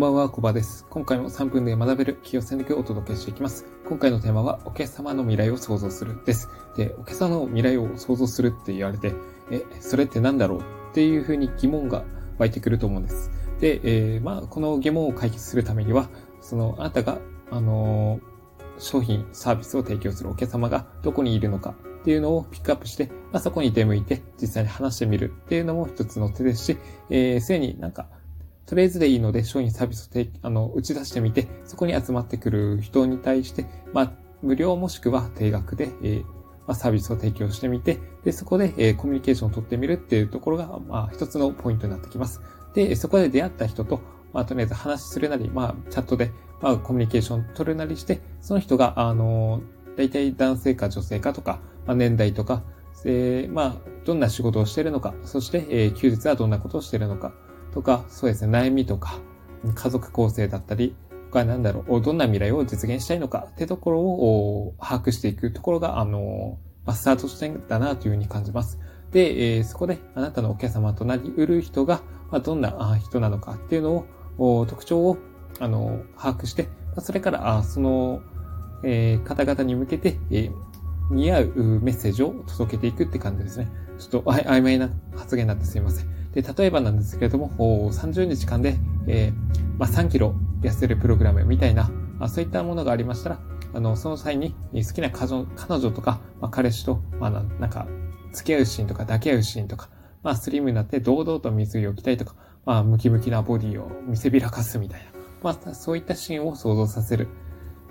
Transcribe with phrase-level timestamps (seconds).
[0.00, 0.86] んばんは、コバです。
[0.88, 3.66] 今回も3分で学べる企業戦略をお届けしていきます。
[3.86, 6.48] 今回のテーマは、お客様の未来を想像するです。
[6.74, 9.12] で、お客様の未来を想像するって言われて、
[9.50, 10.62] え、それって何だろうっ
[10.94, 12.04] ていうふうに疑問が
[12.38, 13.30] 湧いてくると思うんです。
[13.60, 16.08] で、えー、まあ、この疑問を解決するためには、
[16.40, 17.18] その、あなたが、
[17.50, 26.78] あのー、商品、サービスを提供するお客様がどこにいるのかっていうのをピックアップして、まあ、そこに出向いて実際に話してみるっていうのも一つの手ですし、
[27.10, 28.08] えー、すでになんか
[28.70, 36.28] とりあえずでいいので、商品サービスをあの打ち出してみて、そこに集まってくる人に対して、まあ、無料もしくは定額で、えー、ま
[36.68, 42.42] あ、サービスを提供してみて、で、そこで、えー、コミュニケーションを取ってみるっていうところが、まあ、一つのポイントになってきます。
[42.72, 44.02] で、そこで出会った人と、
[44.32, 46.30] まあ、とりあえず話するなり、まあ、チャットで、
[46.60, 52.62] まあ、コミュニケーションを取るなりして、その人が、あのー、大体男性か女性かとか、まあ、年代とか、
[53.04, 57.32] えー、まあ、どんな仕事をしているのか、そして、えー、休日はどんなことをしているのか、
[57.72, 59.18] とか、そうですね、悩みとか、
[59.74, 60.96] 家族構成だったり、
[61.30, 68.78] 他なんだろう、どんな未来を実現したいのかってところを把握していくところが、あの、ま、スタートしてんだなというふうに感じます。
[69.12, 74.06] で、えー、そこであなたのお客様となり得る人が、まあ、どんな人なのかっていうの
[74.38, 75.18] を、特徴を、
[75.58, 78.20] あの、把握して、それから、あその、
[78.82, 80.52] えー、方々に向けて、えー、
[81.10, 83.68] 似合うメッセージを届けていくって感じですね。
[83.98, 86.19] ちょっと曖昧な発言になってすいません。
[86.32, 87.50] で、例えばなんですけれども、
[87.92, 93.40] 30日間で、えー、まあ、3キロ痩せるプログラムみたいな、まあ、そういったものがありましたら、
[93.72, 97.86] あの、その際に好きな彼女彼女とか、まあ、彼氏と、まあ、なんか、
[98.32, 99.88] 付き合うシーンとか抱き合うシーンとか、
[100.22, 102.34] まあ、スリムになって堂々と水着を着たいとか、
[102.64, 105.06] まあ、ムキムキなボディを見せびらかすみたいな、
[105.42, 107.28] まあ、そういったシーンを想像させる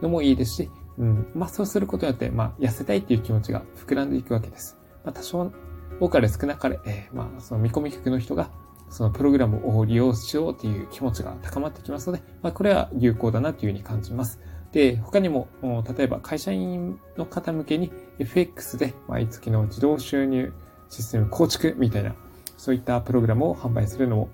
[0.00, 4.78] のもいいですし、うん、まあ、そうすることによって、まあ、痩せたいっていう気持ちが膨らんでいくわけです。
[5.04, 5.52] まあ、多少
[6.00, 8.50] 多かれ少なかれ、えー、まあ、その見込み客の人が、
[8.90, 14.38] そのプログラムを利用しようという気持ちが高まってきますので、まあ、これは有効だなというふうに感じます。
[14.72, 15.48] で、他にも、
[15.96, 20.52] 例えば会社員の方向けに FX で毎月の自動収入
[20.90, 22.14] システム構築みたいな、
[22.58, 24.30] そういったプログラムを販売するのも、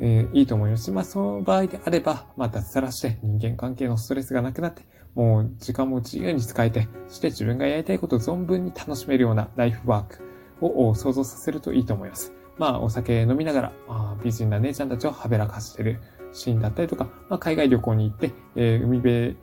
[0.00, 4.82] えー、いいと思いますし、まあ、その場合であれば、まあ、脱サラして人間関係のストレスがなくなって、
[5.14, 12.32] もう時間も自由に使えて、そして自分がやりたいことを存分に楽しめるようなライフワークを想像させるといいと思います。
[12.58, 16.00] まあ、お酒飲みながら、あ美人な姉ちゃんたちをはべらかしてる
[16.32, 19.36] シーンだったりとか、まあ、海外旅行に行って、えー、海辺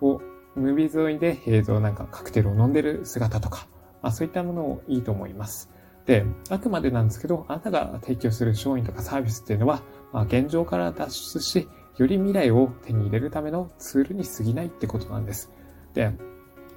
[0.00, 0.20] を、
[0.56, 3.66] 海辺沿いで、えー、なんかカクテルを飲んでる姿とか、
[4.02, 5.70] まあ、そういったものをいいと思います。
[6.06, 9.82] で、あくまでなんですけど、あなたが提供する商品とかサービスっていうのは、
[10.12, 15.50] まあ、現状から脱出し、より未来を手に入れるためのツールに過ぎないってことなんです。
[15.94, 16.12] で、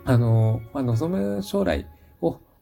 [0.06, 1.88] あの、まあ、望む将来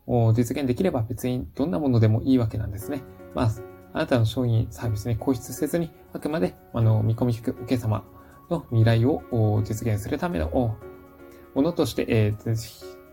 [0.08, 3.02] 実現できれば別にどんなものでもいいわけなんですね。
[3.34, 3.52] まあ、
[3.94, 8.04] あなたの商品、サービスに固執せずに、あくまで、あの、見込み引くお客様
[8.50, 9.22] の未来を
[9.64, 12.56] 実現するためのものとして、えー、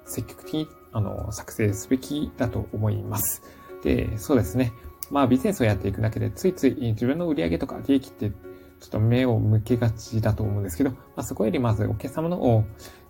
[0.05, 3.43] 積極的に、あの、作成すべきだと思います。
[3.83, 4.73] で、そうですね。
[5.11, 12.65] まあ、ビジネスをやっていくだけで、ついつい自分の売り上げとか利益って、ちょっと目を向けがちだと思うんですけど、まあ、そこよりまずお客様の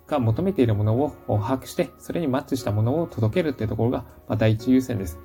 [0.07, 5.19] が求めているものを把握して、それにマッチしたものを届けるっていうところが、まあ第一優先です。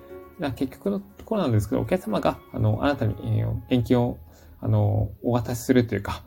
[0.55, 4.19] 結局のところなんですけど、お客様が、あの、あなたに、えー、現金を、
[4.61, 6.23] あの、お渡しするというか、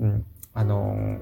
[0.00, 1.20] うん、あの、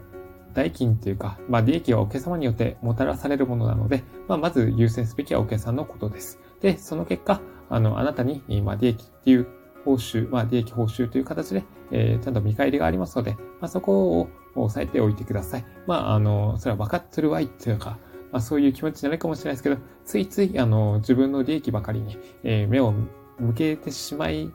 [0.55, 6.41] 代金というか、まあ、利益はお客様によってもたらされるものなので、まあ、まず優先すべきはお客さんのことです。
[6.61, 9.47] で、その結果、あの、あなたに、まあ、利益っていう
[9.85, 15.65] 報酬、まあ、利益報酬という形で、えー、ちゃんと見返りがありますので、まあ、そこを押さえておいてください。
[15.87, 17.99] まあ、あの、それは分かってるわいっていうか、
[18.33, 22.95] まあ、そういう気持ちになるかもしれないですけど、ついつい、あの、自分の利益ばかりに、えー、目を
[23.39, 24.53] 向けてしまい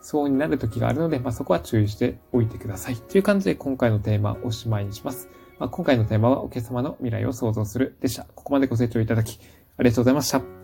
[0.00, 2.96] そうになる時があるので、まあ、そこは注意しておいてください。
[2.96, 5.28] という感じで今回のテーマをおしまいにします。
[5.58, 8.24] まあ、今回のテーマはお客様の未来を想像するでした。
[8.34, 9.40] ここまでご清聴いただき、
[9.78, 10.55] ありがとうございました。